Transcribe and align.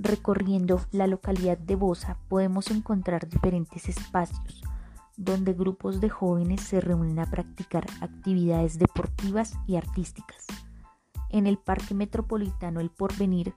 Recorriendo 0.00 0.80
la 0.92 1.08
localidad 1.08 1.58
de 1.58 1.74
Bosa 1.74 2.18
podemos 2.28 2.70
encontrar 2.70 3.28
diferentes 3.28 3.88
espacios 3.88 4.62
donde 5.16 5.54
grupos 5.54 6.00
de 6.00 6.08
jóvenes 6.08 6.60
se 6.60 6.80
reúnen 6.80 7.18
a 7.18 7.28
practicar 7.28 7.84
actividades 8.00 8.78
deportivas 8.78 9.54
y 9.66 9.74
artísticas. 9.74 10.46
En 11.30 11.48
el 11.48 11.58
Parque 11.58 11.94
Metropolitano 11.94 12.78
El 12.78 12.90
Porvenir 12.90 13.56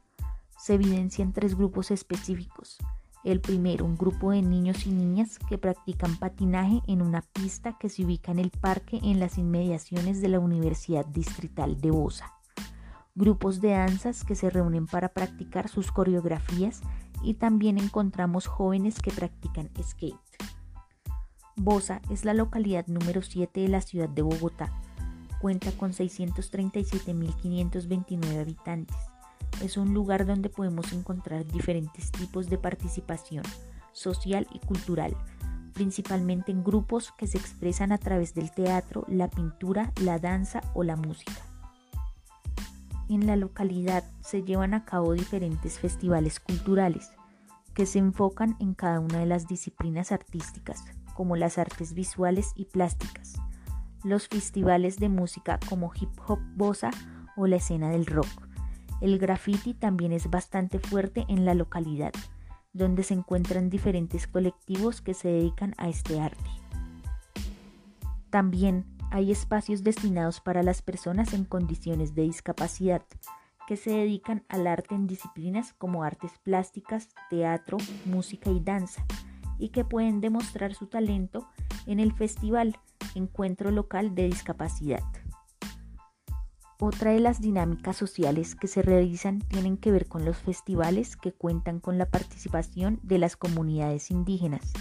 se 0.58 0.74
evidencian 0.74 1.32
tres 1.32 1.56
grupos 1.56 1.92
específicos. 1.92 2.80
El 3.24 3.40
primero, 3.40 3.86
un 3.86 3.96
grupo 3.96 4.32
de 4.32 4.42
niños 4.42 4.88
y 4.88 4.90
niñas 4.90 5.38
que 5.38 5.60
practican 5.60 6.18
patinaje 6.18 6.82
en 6.88 7.04
una 7.04 7.22
pista 7.22 7.78
que 7.78 7.88
se 7.88 8.04
ubica 8.04 8.32
en 8.32 8.40
el 8.40 8.50
parque 8.50 9.00
en 9.04 9.20
las 9.20 9.38
inmediaciones 9.38 10.22
de 10.22 10.30
la 10.30 10.40
Universidad 10.40 11.06
Distrital 11.06 11.80
de 11.80 11.92
Bosa. 11.92 12.41
Grupos 13.14 13.60
de 13.60 13.72
danzas 13.72 14.24
que 14.24 14.36
se 14.36 14.50
reúnen 14.50 14.88
para 14.88 15.10
practicar 15.10 15.68
sus 15.68 15.92
coreografías 15.92 16.80
y 17.22 17.34
también 17.34 17.78
encontramos 17.78 18.48
jóvenes 18.48 19.02
que 19.02 19.12
practican 19.12 19.70
skate. 19.84 20.16
Bosa 21.58 22.02
es 22.10 22.24
la 22.24 22.34
localidad 22.34 22.88
número 22.88 23.22
7 23.22 23.60
de 23.60 23.68
la 23.68 23.82
ciudad 23.82 24.08
de 24.08 24.22
Bogotá. 24.22 24.72
Cuenta 25.42 25.74
con 25.74 25.92
637.529 25.92 28.40
habitantes. 28.40 28.96
Es 29.62 29.76
un 29.76 29.94
lugar 29.94 30.26
donde 30.26 30.48
podemos 30.50 30.94
encontrar 30.94 31.46
diferentes 31.46 32.12
tipos 32.12 32.50
de 32.50 32.58
participación 32.58 33.44
social 33.92 34.48
y 34.54 34.60
cultural, 34.60 35.18
principalmente 35.74 36.54
en 36.54 36.64
grupos 36.64 37.12
que 37.18 37.28
se 37.28 37.38
expresan 37.38 37.92
a 37.92 37.98
través 37.98 38.34
del 38.34 38.52
teatro, 38.52 39.04
la 39.10 39.30
pintura, 39.30 39.92
la 40.02 40.18
danza 40.18 40.62
o 40.74 40.84
la 40.84 40.96
música. 40.96 41.51
En 43.12 43.28
la 43.28 43.36
localidad 43.36 44.06
se 44.22 44.42
llevan 44.42 44.74
a 44.74 44.86
cabo 44.86 45.12
diferentes 45.12 45.80
festivales 45.80 46.40
culturales 46.40 47.12
que 47.74 47.86
se 47.86 48.00
enfocan 48.00 48.56
en 48.62 48.74
cada 48.74 49.02
una 49.02 49.20
de 49.20 49.26
las 49.26 49.50
disciplinas 49.50 50.14
artísticas, 50.14 50.86
como 51.14 51.36
las 51.36 51.58
artes 51.58 51.94
visuales 51.94 52.54
y 52.56 52.68
plásticas, 52.68 53.34
los 54.06 54.30
festivales 54.30 54.98
de 54.98 55.10
música 55.10 55.60
como 55.68 55.92
hip 55.94 56.10
hop 56.26 56.40
bossa 56.56 56.92
o 57.36 57.48
la 57.48 57.58
escena 57.58 57.90
del 57.90 58.06
rock. 58.06 58.48
El 59.02 59.20
graffiti 59.20 59.74
también 59.74 60.14
es 60.14 60.30
bastante 60.30 60.80
fuerte 60.80 61.26
en 61.28 61.44
la 61.44 61.54
localidad, 61.54 62.14
donde 62.72 63.04
se 63.04 63.14
encuentran 63.14 63.70
diferentes 63.70 64.26
colectivos 64.26 65.02
que 65.02 65.16
se 65.16 65.28
dedican 65.28 65.76
a 65.78 65.90
este 65.90 66.22
arte. 66.22 66.50
También 68.30 68.86
hay 69.12 69.32
espacios 69.32 69.84
destinados 69.84 70.40
para 70.40 70.64
las 70.64 70.82
personas 70.82 71.34
en 71.34 71.44
condiciones 71.44 72.16
de 72.16 72.24
discapacidad, 72.24 73.04
que 73.68 73.76
se 73.76 73.92
dedican 73.92 74.46
al 74.48 74.66
arte 74.68 74.96
en 74.96 75.06
disciplinas 75.06 75.74
como 75.74 76.04
artes 76.04 76.32
plásticas, 76.44 77.10
teatro, 77.30 77.78
música 78.06 78.50
y 78.50 78.62
danza, 78.62 79.06
y 79.60 79.70
que 79.70 79.84
pueden 79.84 80.22
demostrar 80.22 80.74
su 80.74 80.88
talento 80.88 81.48
en 81.86 82.00
el 82.00 82.14
festival 82.14 82.78
Encuentro 83.14 83.70
Local 83.70 84.16
de 84.16 84.28
Discapacidad. 84.28 85.04
Otra 86.80 87.12
de 87.12 87.20
las 87.20 87.42
dinámicas 87.42 87.98
sociales 87.98 88.56
que 88.56 88.68
se 88.68 88.82
realizan 88.82 89.40
tienen 89.40 89.78
que 89.78 89.92
ver 89.92 90.08
con 90.08 90.26
los 90.26 90.38
festivales 90.38 91.16
que 91.16 91.34
cuentan 91.34 91.80
con 91.80 91.98
la 91.98 92.08
participación 92.08 93.00
de 93.04 93.20
las 93.20 93.36
comunidades 93.36 94.10
indígenas 94.10 94.72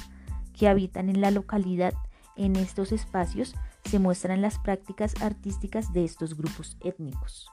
que 0.57 0.69
habitan 0.69 1.11
en 1.11 1.21
la 1.21 1.31
localidad. 1.31 1.93
En 2.37 2.57
estos 2.57 2.93
espacios 2.93 3.55
se 3.85 3.99
muestran 3.99 4.43
las 4.43 4.59
prácticas 4.59 5.15
artísticas 5.21 5.93
de 5.93 6.05
estos 6.05 6.37
grupos 6.37 6.77
étnicos. 6.81 7.51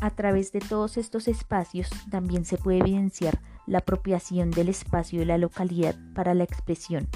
A 0.00 0.10
través 0.10 0.52
de 0.52 0.60
todos 0.60 0.96
estos 0.96 1.28
espacios 1.28 1.88
también 2.10 2.44
se 2.44 2.58
puede 2.58 2.78
evidenciar 2.78 3.40
la 3.66 3.78
apropiación 3.78 4.50
del 4.50 4.68
espacio 4.68 5.20
de 5.20 5.26
la 5.26 5.38
localidad 5.38 5.94
para 6.14 6.34
la 6.34 6.44
expresión. 6.44 7.08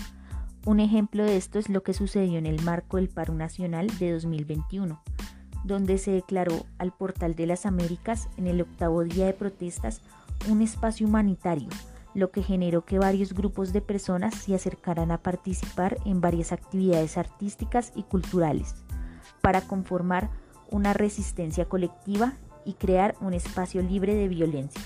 Un 0.65 0.81
ejemplo 0.81 1.25
de 1.25 1.37
esto 1.37 1.59
es 1.59 1.69
lo 1.69 1.82
que 1.82 1.94
sucedió 1.94 2.38
en 2.38 2.47
el 2.47 2.62
marco 2.62 2.97
del 2.97 3.09
paro 3.09 3.34
nacional 3.34 3.87
de 3.98 4.12
2021, 4.12 5.03
donde 5.64 5.98
se 5.98 6.12
declaró 6.12 6.66
al 6.78 6.93
Portal 6.93 7.34
de 7.34 7.47
las 7.47 7.66
Américas 7.66 8.28
en 8.37 8.47
el 8.47 8.60
octavo 8.60 9.04
día 9.04 9.26
de 9.26 9.34
protestas 9.34 10.00
un 10.48 10.62
espacio 10.62 11.06
humanitario, 11.06 11.69
lo 12.19 12.33
que 12.33 12.43
generó 12.43 12.84
que 12.84 12.99
varios 12.99 13.33
grupos 13.33 13.73
de 13.73 13.81
personas 13.81 14.34
se 14.34 14.55
acercaran 14.55 15.12
a 15.12 15.23
participar 15.23 15.99
en 16.05 16.21
varias 16.21 16.51
actividades 16.51 17.17
artísticas 17.17 17.93
y 17.95 18.03
culturales, 18.03 18.75
para 19.41 19.61
conformar 19.61 20.29
una 20.71 20.93
resistencia 20.95 21.67
colectiva 21.67 22.33
y 22.65 22.75
crear 22.75 23.15
un 23.21 23.34
espacio 23.34 23.83
libre 23.83 24.15
de 24.15 24.27
violencia. 24.27 24.83